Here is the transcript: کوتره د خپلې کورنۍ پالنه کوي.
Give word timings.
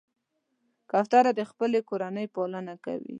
کوتره 0.91 1.31
د 1.39 1.41
خپلې 1.51 1.79
کورنۍ 1.89 2.25
پالنه 2.35 2.73
کوي. 2.83 3.09